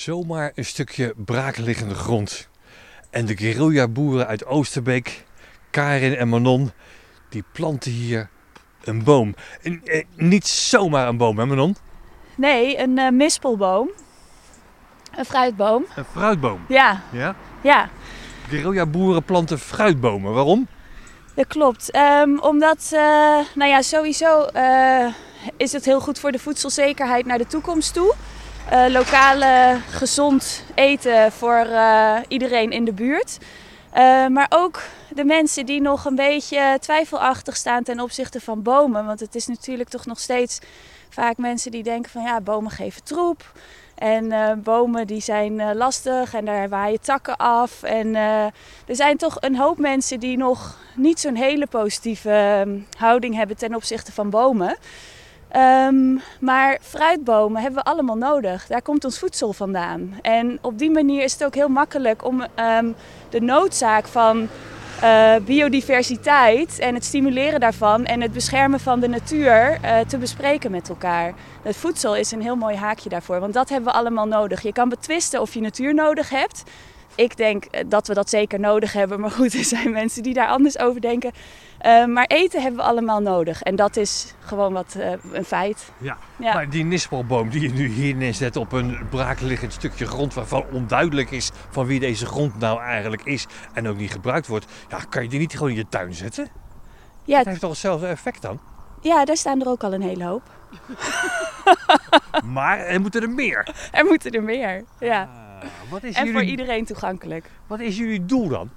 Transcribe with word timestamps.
Zomaar 0.00 0.52
een 0.54 0.64
stukje 0.64 1.14
braakliggende 1.16 1.94
grond. 1.94 2.48
En 3.10 3.26
de 3.26 3.36
guerrilla-boeren 3.36 4.26
uit 4.26 4.46
Oosterbeek, 4.46 5.24
Karin 5.70 6.16
en 6.16 6.28
Manon, 6.28 6.70
die 7.28 7.44
planten 7.52 7.90
hier 7.90 8.28
een 8.84 9.04
boom. 9.04 9.34
En, 9.62 9.80
eh, 9.84 10.04
niet 10.14 10.46
zomaar 10.46 11.08
een 11.08 11.16
boom, 11.16 11.38
hè 11.38 11.46
Manon? 11.46 11.76
Nee, 12.36 12.78
een 12.78 12.98
uh, 12.98 13.10
mispelboom. 13.10 13.90
Een 15.16 15.24
fruitboom. 15.24 15.86
Een 15.96 16.04
fruitboom? 16.04 16.64
Ja. 16.68 17.02
Ja? 17.12 17.34
Ja. 17.60 17.88
Guerrilla-boeren 18.48 19.24
planten 19.24 19.58
fruitbomen. 19.58 20.32
Waarom? 20.32 20.68
Dat 21.34 21.46
klopt. 21.46 21.96
Um, 21.96 22.38
omdat, 22.38 22.90
uh, 22.92 23.00
nou 23.54 23.70
ja, 23.70 23.82
sowieso 23.82 24.46
uh, 24.56 25.06
is 25.56 25.72
het 25.72 25.84
heel 25.84 26.00
goed 26.00 26.18
voor 26.18 26.32
de 26.32 26.38
voedselzekerheid 26.38 27.26
naar 27.26 27.38
de 27.38 27.46
toekomst 27.46 27.94
toe. 27.94 28.14
Uh, 28.72 28.86
lokale 28.88 29.80
gezond 29.90 30.64
eten 30.74 31.32
voor 31.32 31.66
iedereen 32.28 32.70
in 32.70 32.84
de 32.84 32.92
buurt. 32.92 33.38
maar 34.28 34.46
ook 34.48 34.82
de 35.08 35.24
mensen 35.24 35.66
die 35.66 35.80
nog 35.80 36.04
een 36.04 36.14
beetje 36.14 36.76
twijfelachtig 36.80 37.56
staan 37.56 37.82
ten 37.82 38.00
opzichte 38.00 38.40
van 38.40 38.62
bomen. 38.62 39.06
Want 39.06 39.20
het 39.20 39.34
is 39.34 39.46
natuurlijk 39.46 39.88
toch 39.88 40.06
nog 40.06 40.18
steeds 40.18 40.58
vaak 41.08 41.36
mensen 41.36 41.70
die 41.70 41.82
denken 41.82 42.10
van 42.10 42.22
ja, 42.22 42.40
bomen 42.40 42.70
geven 42.70 43.04
troep. 43.04 43.52
En 43.94 44.60
bomen 44.62 45.06
die 45.06 45.20
zijn 45.20 45.76
lastig 45.76 46.34
en 46.34 46.44
daar 46.44 46.68
waaien 46.68 47.00
takken 47.00 47.36
af. 47.36 47.82
En 47.82 48.14
er 48.14 48.96
zijn 48.96 49.16
toch 49.16 49.36
een 49.40 49.56
hoop 49.56 49.78
mensen 49.78 50.20
die 50.20 50.36
nog 50.36 50.78
niet 50.94 51.20
zo'n 51.20 51.36
hele 51.36 51.66
positieve 51.66 52.62
um, 52.66 52.86
houding 52.98 53.34
hebben 53.34 53.56
ten 53.56 53.74
opzichte 53.74 54.12
van 54.12 54.30
bomen. 54.30 54.76
Um, 55.56 56.20
maar 56.40 56.78
fruitbomen 56.80 57.62
hebben 57.62 57.84
we 57.84 57.90
allemaal 57.90 58.16
nodig. 58.16 58.66
Daar 58.66 58.82
komt 58.82 59.04
ons 59.04 59.18
voedsel 59.18 59.52
vandaan. 59.52 60.18
En 60.22 60.58
op 60.60 60.78
die 60.78 60.90
manier 60.90 61.22
is 61.22 61.32
het 61.32 61.44
ook 61.44 61.54
heel 61.54 61.68
makkelijk 61.68 62.24
om 62.24 62.44
um, 62.78 62.94
de 63.28 63.40
noodzaak 63.40 64.06
van 64.06 64.48
uh, 65.02 65.34
biodiversiteit 65.44 66.78
en 66.78 66.94
het 66.94 67.04
stimuleren 67.04 67.60
daarvan 67.60 68.04
en 68.04 68.20
het 68.20 68.32
beschermen 68.32 68.80
van 68.80 69.00
de 69.00 69.08
natuur 69.08 69.78
uh, 69.84 69.98
te 69.98 70.18
bespreken 70.18 70.70
met 70.70 70.88
elkaar. 70.88 71.34
Het 71.62 71.76
voedsel 71.76 72.16
is 72.16 72.32
een 72.32 72.42
heel 72.42 72.56
mooi 72.56 72.76
haakje 72.76 73.08
daarvoor, 73.08 73.40
want 73.40 73.54
dat 73.54 73.68
hebben 73.68 73.92
we 73.92 73.98
allemaal 73.98 74.26
nodig. 74.26 74.62
Je 74.62 74.72
kan 74.72 74.88
betwisten 74.88 75.40
of 75.40 75.54
je 75.54 75.60
natuur 75.60 75.94
nodig 75.94 76.30
hebt. 76.30 76.62
Ik 77.14 77.36
denk 77.36 77.64
eh, 77.64 77.84
dat 77.86 78.06
we 78.06 78.14
dat 78.14 78.30
zeker 78.30 78.60
nodig 78.60 78.92
hebben, 78.92 79.20
maar 79.20 79.30
goed, 79.30 79.54
er 79.54 79.64
zijn 79.64 79.90
mensen 79.90 80.22
die 80.22 80.34
daar 80.34 80.48
anders 80.48 80.78
over 80.78 81.00
denken. 81.00 81.32
Uh, 81.86 82.06
maar 82.06 82.24
eten 82.26 82.62
hebben 82.62 82.80
we 82.80 82.86
allemaal 82.86 83.20
nodig 83.20 83.62
en 83.62 83.76
dat 83.76 83.96
is 83.96 84.34
gewoon 84.38 84.72
wat 84.72 84.94
uh, 84.96 85.12
een 85.32 85.44
feit. 85.44 85.92
Ja. 85.98 86.16
ja. 86.36 86.54
maar 86.54 86.70
die 86.70 86.84
nispelboom 86.84 87.48
die 87.50 87.60
je 87.60 87.68
nu 87.68 87.88
hier 87.88 88.14
neerzet 88.14 88.56
op 88.56 88.72
een 88.72 88.98
braakliggend 89.10 89.72
stukje 89.72 90.06
grond 90.06 90.34
waarvan 90.34 90.64
onduidelijk 90.72 91.30
is 91.30 91.50
van 91.70 91.86
wie 91.86 92.00
deze 92.00 92.26
grond 92.26 92.58
nou 92.58 92.80
eigenlijk 92.80 93.24
is 93.24 93.46
en 93.72 93.88
ook 93.88 93.96
niet 93.96 94.10
gebruikt 94.10 94.46
wordt, 94.46 94.66
ja, 94.88 94.98
kan 95.08 95.22
je 95.22 95.28
die 95.28 95.38
niet 95.38 95.52
gewoon 95.52 95.70
in 95.70 95.76
je 95.76 95.88
tuin 95.88 96.14
zetten? 96.14 96.48
Ja. 97.24 97.36
Dat 97.36 97.46
heeft 97.46 97.60
toch 97.60 97.70
hetzelfde 97.70 98.06
effect 98.06 98.42
dan? 98.42 98.60
Ja, 99.00 99.24
daar 99.24 99.36
staan 99.36 99.60
er 99.60 99.68
ook 99.68 99.82
al 99.82 99.92
een 99.92 100.02
hele 100.02 100.24
hoop. 100.24 100.42
maar 102.54 102.78
er 102.78 103.00
moeten 103.00 103.22
er 103.22 103.30
meer. 103.30 103.88
Er 103.92 104.04
moeten 104.04 104.30
er 104.30 104.42
meer, 104.42 104.84
ja. 104.98 105.22
Ah, 105.22 105.49
wat 105.90 106.02
is 106.02 106.14
en 106.14 106.24
jullie... 106.24 106.40
voor 106.40 106.50
iedereen 106.50 106.84
toegankelijk. 106.84 107.50
Wat 107.66 107.80
is 107.80 107.96
jullie 107.96 108.24
doel 108.24 108.48
dan? 108.48 108.70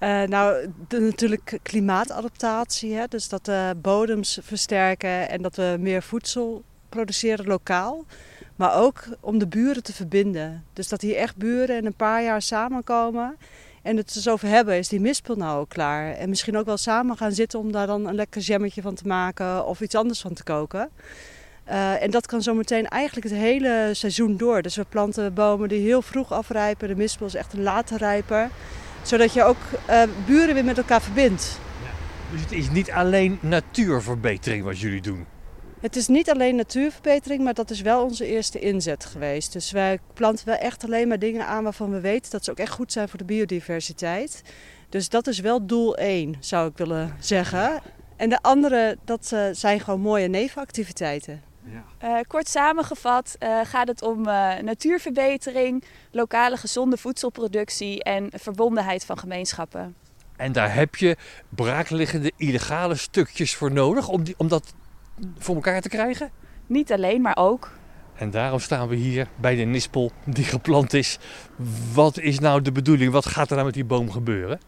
Uh, 0.00 0.22
nou, 0.22 0.66
de, 0.88 1.00
natuurlijk 1.00 1.58
klimaatadaptatie. 1.62 2.94
Hè? 2.94 3.04
Dus 3.08 3.28
dat 3.28 3.44
de 3.44 3.74
bodems 3.76 4.38
versterken 4.42 5.28
en 5.28 5.42
dat 5.42 5.56
we 5.56 5.76
meer 5.80 6.02
voedsel 6.02 6.64
produceren 6.88 7.46
lokaal. 7.46 8.04
Maar 8.56 8.74
ook 8.74 9.04
om 9.20 9.38
de 9.38 9.46
buren 9.46 9.82
te 9.82 9.92
verbinden. 9.92 10.64
Dus 10.72 10.88
dat 10.88 11.00
hier 11.00 11.16
echt 11.16 11.36
buren 11.36 11.76
in 11.76 11.86
een 11.86 11.94
paar 11.94 12.22
jaar 12.22 12.42
samenkomen. 12.42 13.36
En 13.82 13.96
het 13.96 14.14
dus 14.14 14.28
over 14.28 14.48
hebben, 14.48 14.78
is 14.78 14.88
die 14.88 15.00
mispel 15.00 15.36
nou 15.36 15.60
ook 15.60 15.68
klaar? 15.68 16.12
En 16.14 16.28
misschien 16.28 16.56
ook 16.56 16.66
wel 16.66 16.76
samen 16.76 17.16
gaan 17.16 17.32
zitten 17.32 17.58
om 17.58 17.72
daar 17.72 17.86
dan 17.86 18.06
een 18.06 18.14
lekker 18.14 18.40
jammetje 18.40 18.82
van 18.82 18.94
te 18.94 19.06
maken 19.06 19.66
of 19.66 19.80
iets 19.80 19.94
anders 19.94 20.20
van 20.20 20.34
te 20.34 20.42
koken. 20.42 20.90
Uh, 21.72 22.02
en 22.02 22.10
dat 22.10 22.26
kan 22.26 22.42
zometeen 22.42 22.88
eigenlijk 22.88 23.28
het 23.28 23.38
hele 23.38 23.90
seizoen 23.92 24.36
door. 24.36 24.62
Dus 24.62 24.76
we 24.76 24.84
planten 24.88 25.34
bomen 25.34 25.68
die 25.68 25.80
heel 25.80 26.02
vroeg 26.02 26.32
afrijpen. 26.32 26.88
De 26.88 26.96
mispel 26.96 27.26
is 27.26 27.34
echt 27.34 27.52
een 27.52 27.62
late 27.62 27.96
rijper 27.96 28.50
zodat 29.02 29.32
je 29.32 29.42
ook 29.42 29.56
uh, 29.90 30.02
buren 30.26 30.54
weer 30.54 30.64
met 30.64 30.78
elkaar 30.78 31.02
verbindt. 31.02 31.58
Ja. 31.82 31.90
Dus 32.32 32.40
het 32.40 32.52
is 32.52 32.70
niet 32.70 32.90
alleen 32.90 33.38
natuurverbetering 33.40 34.64
wat 34.64 34.78
jullie 34.78 35.02
doen? 35.02 35.26
Het 35.80 35.96
is 35.96 36.08
niet 36.08 36.30
alleen 36.30 36.56
natuurverbetering, 36.56 37.42
maar 37.42 37.54
dat 37.54 37.70
is 37.70 37.80
wel 37.80 38.04
onze 38.04 38.26
eerste 38.26 38.58
inzet 38.58 39.04
geweest. 39.04 39.52
Dus 39.52 39.70
wij 39.70 39.98
planten 40.14 40.46
wel 40.46 40.56
echt 40.56 40.84
alleen 40.84 41.08
maar 41.08 41.18
dingen 41.18 41.46
aan 41.46 41.62
waarvan 41.62 41.90
we 41.90 42.00
weten 42.00 42.30
dat 42.30 42.44
ze 42.44 42.50
ook 42.50 42.58
echt 42.58 42.72
goed 42.72 42.92
zijn 42.92 43.08
voor 43.08 43.18
de 43.18 43.24
biodiversiteit. 43.24 44.42
Dus 44.88 45.08
dat 45.08 45.26
is 45.26 45.40
wel 45.40 45.66
doel 45.66 45.96
1, 45.96 46.34
zou 46.40 46.68
ik 46.68 46.76
willen 46.76 47.16
zeggen. 47.20 47.80
En 48.16 48.28
de 48.28 48.42
andere, 48.42 48.96
dat 49.04 49.30
uh, 49.34 49.44
zijn 49.52 49.80
gewoon 49.80 50.00
mooie 50.00 50.28
nevenactiviteiten. 50.28 51.51
Ja. 51.64 51.84
Uh, 52.08 52.20
kort 52.26 52.48
samengevat 52.48 53.36
uh, 53.38 53.60
gaat 53.64 53.88
het 53.88 54.02
om 54.02 54.28
uh, 54.28 54.58
natuurverbetering, 54.58 55.84
lokale 56.10 56.56
gezonde 56.56 56.96
voedselproductie 56.96 58.02
en 58.02 58.28
verbondenheid 58.34 59.04
van 59.04 59.18
gemeenschappen. 59.18 59.94
En 60.36 60.52
daar 60.52 60.74
heb 60.74 60.96
je 60.96 61.16
braakliggende 61.48 62.32
illegale 62.36 62.94
stukjes 62.94 63.54
voor 63.54 63.72
nodig 63.72 64.08
om, 64.08 64.22
die, 64.22 64.34
om 64.36 64.48
dat 64.48 64.74
voor 65.38 65.54
elkaar 65.54 65.80
te 65.80 65.88
krijgen? 65.88 66.30
Niet 66.66 66.92
alleen, 66.92 67.20
maar 67.20 67.36
ook. 67.36 67.70
En 68.14 68.30
daarom 68.30 68.58
staan 68.58 68.88
we 68.88 68.94
hier 68.94 69.28
bij 69.36 69.54
de 69.54 69.62
nispel 69.62 70.12
die 70.24 70.44
geplant 70.44 70.92
is. 70.92 71.18
Wat 71.92 72.18
is 72.18 72.38
nou 72.38 72.62
de 72.62 72.72
bedoeling? 72.72 73.12
Wat 73.12 73.26
gaat 73.26 73.48
er 73.48 73.54
nou 73.54 73.64
met 73.64 73.74
die 73.74 73.84
boom 73.84 74.10
gebeuren? 74.10 74.60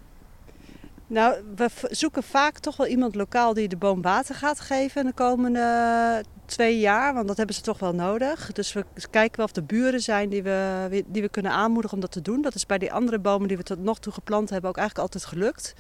Nou, 1.07 1.35
we 1.57 1.69
zoeken 1.91 2.23
vaak 2.23 2.59
toch 2.59 2.77
wel 2.77 2.87
iemand 2.87 3.15
lokaal 3.15 3.55
die 3.55 3.69
de 3.69 3.77
boom 3.77 4.03
water 4.03 4.35
gaat 4.35 4.61
geven 4.61 5.05
de 5.05 5.13
komende 5.13 6.25
twee 6.47 6.79
jaar, 6.79 7.15
want 7.15 7.29
dat 7.29 7.37
hebben 7.37 7.55
ze 7.55 7.61
toch 7.61 7.79
wel 7.79 7.95
nodig. 7.95 8.53
Dus 8.53 8.73
we 8.73 8.85
kijken 9.11 9.37
wel 9.37 9.47
of 9.47 9.57
er 9.57 9.65
buren 9.65 10.01
zijn 10.01 10.29
die 10.29 10.43
we, 10.43 11.05
die 11.07 11.23
we 11.23 11.29
kunnen 11.29 11.53
aanmoedigen 11.53 11.97
om 11.97 12.03
dat 12.03 12.13
te 12.13 12.23
doen. 12.23 12.43
Dat 12.43 12.55
is 12.55 12.67
bij 12.67 12.79
die 12.79 12.93
andere 12.93 13.19
bomen 13.19 13.49
die 13.49 13.57
we 13.57 13.63
tot 13.63 13.79
nog 13.79 13.99
toe 13.99 14.13
geplant 14.13 14.51
hebben 14.51 14.71
ook 14.71 14.77
eigenlijk 14.77 15.15
altijd 15.15 15.33
gelukt. 15.33 15.75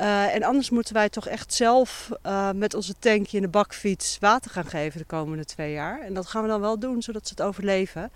Uh, 0.00 0.34
en 0.34 0.42
anders 0.42 0.70
moeten 0.70 0.94
wij 0.94 1.08
toch 1.08 1.26
echt 1.26 1.54
zelf 1.54 2.10
uh, 2.26 2.50
met 2.50 2.74
onze 2.74 2.94
tankje 2.98 3.36
in 3.36 3.42
de 3.42 3.48
bakfiets 3.48 4.18
water 4.20 4.50
gaan 4.50 4.66
geven 4.66 4.98
de 4.98 5.06
komende 5.06 5.44
twee 5.44 5.72
jaar. 5.72 6.00
En 6.00 6.14
dat 6.14 6.26
gaan 6.26 6.42
we 6.42 6.48
dan 6.48 6.60
wel 6.60 6.78
doen, 6.78 7.02
zodat 7.02 7.26
ze 7.26 7.34
het 7.36 7.42
overleven. 7.42 8.10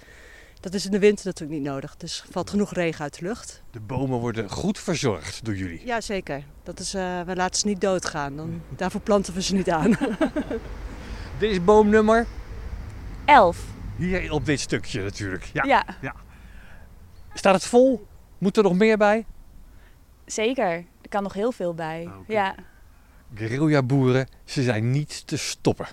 Dat 0.60 0.74
is 0.74 0.84
in 0.84 0.90
de 0.90 0.98
winter 0.98 1.26
natuurlijk 1.26 1.60
niet 1.60 1.68
nodig. 1.68 1.96
Dus 1.96 2.24
valt 2.30 2.50
genoeg 2.50 2.72
regen 2.72 3.02
uit 3.02 3.18
de 3.18 3.24
lucht. 3.24 3.62
De 3.70 3.80
bomen 3.80 4.18
worden 4.18 4.50
goed 4.50 4.78
verzorgd 4.78 5.44
door 5.44 5.56
jullie? 5.56 5.82
Ja, 5.84 6.00
zeker. 6.00 6.42
Dat 6.62 6.80
is, 6.80 6.94
uh, 6.94 7.20
we 7.20 7.36
laten 7.36 7.60
ze 7.60 7.66
niet 7.66 7.80
doodgaan. 7.80 8.36
Dan, 8.36 8.62
daarvoor 8.76 9.00
planten 9.00 9.34
we 9.34 9.42
ze 9.42 9.54
niet 9.54 9.70
aan. 9.70 9.96
Dit 11.38 11.50
is 11.50 11.65
boomnummer? 11.65 12.26
11. 13.25 13.65
Hier 13.97 14.32
op 14.32 14.44
dit 14.44 14.60
stukje 14.60 15.03
natuurlijk. 15.03 15.44
Ja. 15.53 15.65
ja. 15.65 15.84
ja. 16.00 16.15
Staat 17.34 17.54
het 17.54 17.66
vol? 17.66 18.06
Moet 18.38 18.56
er 18.56 18.62
nog 18.62 18.75
meer 18.75 18.97
bij? 18.97 19.26
Zeker. 20.26 20.72
Er 21.03 21.09
kan 21.09 21.22
nog 21.22 21.32
heel 21.32 21.53
veel 21.53 21.75
bij. 21.75 22.03
Okay. 22.03 22.37
Ja. 22.37 22.54
Guerrilla 23.34 23.82
boeren, 23.82 24.28
ze 24.44 24.62
zijn 24.62 24.91
niet 24.91 25.26
te 25.26 25.37
stoppen. 25.37 25.87